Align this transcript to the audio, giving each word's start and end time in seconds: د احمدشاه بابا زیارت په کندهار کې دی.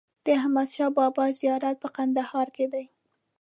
د 0.25 0.27
احمدشاه 0.39 0.91
بابا 0.97 1.25
زیارت 1.39 1.75
په 1.83 1.89
کندهار 1.97 2.47
کې 2.55 2.65
دی. 2.73 2.85